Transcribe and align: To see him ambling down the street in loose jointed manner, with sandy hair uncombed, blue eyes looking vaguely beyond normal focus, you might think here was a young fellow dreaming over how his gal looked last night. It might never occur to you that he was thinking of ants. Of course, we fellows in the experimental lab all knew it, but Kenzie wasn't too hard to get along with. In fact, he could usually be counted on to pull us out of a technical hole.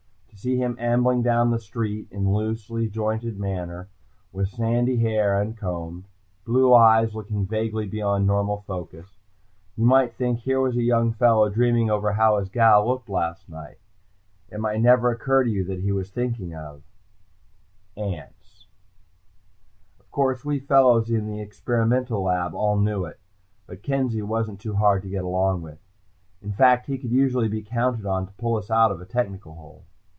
To 0.31 0.37
see 0.49 0.55
him 0.57 0.75
ambling 0.79 1.21
down 1.21 1.51
the 1.51 1.59
street 1.59 2.07
in 2.09 2.33
loose 2.33 2.67
jointed 2.89 3.37
manner, 3.37 3.89
with 4.33 4.47
sandy 4.49 4.97
hair 4.97 5.39
uncombed, 5.39 6.07
blue 6.45 6.73
eyes 6.73 7.13
looking 7.13 7.45
vaguely 7.45 7.85
beyond 7.85 8.25
normal 8.25 8.61
focus, 8.65 9.19
you 9.75 9.85
might 9.85 10.15
think 10.15 10.39
here 10.39 10.59
was 10.59 10.75
a 10.77 10.81
young 10.81 11.11
fellow 11.11 11.47
dreaming 11.51 11.91
over 11.91 12.13
how 12.13 12.39
his 12.39 12.49
gal 12.49 12.87
looked 12.87 13.07
last 13.07 13.49
night. 13.49 13.77
It 14.49 14.59
might 14.59 14.81
never 14.81 15.11
occur 15.11 15.43
to 15.43 15.49
you 15.49 15.63
that 15.65 15.81
he 15.81 15.91
was 15.91 16.09
thinking 16.09 16.55
of 16.55 16.81
ants. 17.95 18.65
Of 19.99 20.09
course, 20.09 20.43
we 20.43 20.57
fellows 20.59 21.11
in 21.11 21.27
the 21.27 21.39
experimental 21.39 22.23
lab 22.23 22.55
all 22.55 22.77
knew 22.79 23.05
it, 23.05 23.19
but 23.67 23.83
Kenzie 23.83 24.23
wasn't 24.23 24.59
too 24.59 24.73
hard 24.73 25.03
to 25.03 25.09
get 25.09 25.23
along 25.25 25.61
with. 25.61 25.77
In 26.41 26.51
fact, 26.51 26.87
he 26.87 26.97
could 26.97 27.11
usually 27.11 27.49
be 27.49 27.61
counted 27.61 28.07
on 28.07 28.25
to 28.25 28.33
pull 28.39 28.55
us 28.55 28.71
out 28.71 28.89
of 28.91 28.99
a 28.99 29.05
technical 29.05 29.53
hole. 29.53 29.83